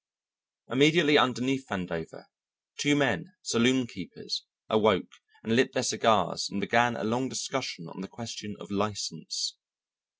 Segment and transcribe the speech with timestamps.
[0.71, 2.25] Immediately underneath Vandover
[2.79, 5.11] two men, saloonkeepers, awoke
[5.43, 9.57] and lit their cigars and began a long discussion on the question of license.